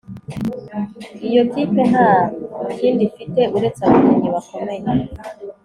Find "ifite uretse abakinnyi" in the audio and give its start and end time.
3.09-4.29